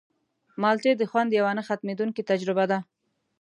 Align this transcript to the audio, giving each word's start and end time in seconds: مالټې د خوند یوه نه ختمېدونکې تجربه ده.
مالټې 0.61 0.91
د 0.97 1.03
خوند 1.11 1.29
یوه 1.39 1.51
نه 1.57 1.63
ختمېدونکې 1.67 2.27
تجربه 2.31 2.63
ده. 2.71 2.77